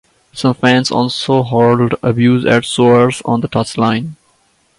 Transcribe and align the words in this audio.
Some 0.33 0.55
fans 0.55 0.89
also 0.89 1.43
hurled 1.43 1.93
abuse 2.01 2.43
at 2.43 2.63
Soares 2.63 3.21
on 3.23 3.41
the 3.41 3.47
touchline. 3.47 4.15